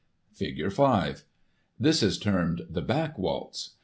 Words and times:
Figure 0.33 0.71
5.— 0.71 1.25
^This 1.79 2.01
is 2.01 2.17
termed 2.17 2.63
the 2.67 2.81
back 2.81 3.19
waltz. 3.19 3.75